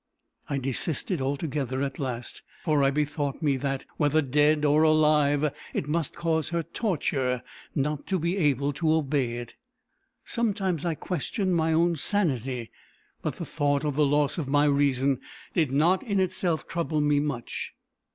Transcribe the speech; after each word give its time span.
I 0.49 0.57
desisted 0.57 1.21
altogether 1.21 1.83
at 1.83 1.99
last, 1.99 2.41
for 2.63 2.83
I 2.83 2.89
bethought 2.89 3.43
me 3.43 3.55
that, 3.57 3.85
whether 3.97 4.19
dead 4.23 4.65
or 4.65 4.81
alive, 4.81 5.53
it 5.75 5.87
must 5.87 6.15
cause 6.15 6.49
her 6.49 6.63
torture 6.63 7.43
not 7.75 8.07
to 8.07 8.17
be 8.17 8.35
able 8.35 8.73
to 8.73 8.91
obey 8.93 9.33
it. 9.35 9.53
Sometimes 10.25 10.85
I 10.85 10.95
questioned 10.95 11.55
my 11.55 11.71
own 11.71 11.97
sanity. 11.97 12.71
But 13.21 13.35
the 13.35 13.45
thought 13.45 13.85
of 13.85 13.95
the 13.95 14.03
loss 14.07 14.39
of 14.39 14.47
my 14.47 14.65
reason 14.65 15.19
did 15.53 15.71
not 15.71 16.01
in 16.01 16.19
itself 16.19 16.67
trouble 16.67 16.99
me 16.99 17.19
much. 17.19 17.75